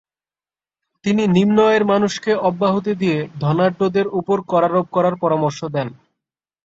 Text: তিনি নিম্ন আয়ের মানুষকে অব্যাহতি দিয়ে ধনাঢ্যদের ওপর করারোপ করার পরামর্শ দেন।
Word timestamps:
তিনি 1.05 1.23
নিম্ন 1.27 1.57
আয়ের 1.65 1.83
মানুষকে 1.85 2.31
অব্যাহতি 2.41 2.93
দিয়ে 2.95 3.19
ধনাঢ্যদের 3.39 4.05
ওপর 4.19 4.37
করারোপ 4.41 4.85
করার 4.91 5.15
পরামর্শ 5.15 5.59
দেন। 5.75 5.87